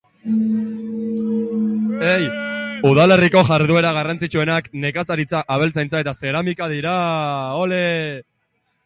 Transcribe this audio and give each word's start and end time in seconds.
Udalerriko 2.91 3.43
jarduera 3.49 3.91
garrantzitsuenak 3.99 4.71
nekazaritza, 4.87 5.43
abeltzaintza 5.57 6.03
eta 6.05 6.15
zeramika 6.23 6.71
dira. 6.75 6.95